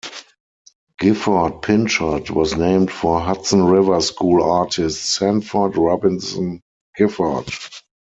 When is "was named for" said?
2.31-3.19